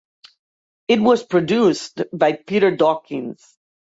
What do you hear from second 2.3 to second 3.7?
Peter Dawkins.